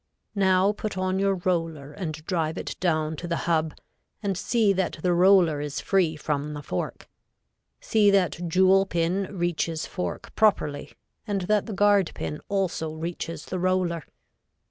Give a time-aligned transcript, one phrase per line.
[0.33, 3.75] Now put on your roller and drive it down to the hub
[4.23, 7.07] and see that the roller is free from the fork.
[7.79, 10.93] See that jewel pin reaches fork properly
[11.27, 14.03] and that the guard pin also reaches the roller.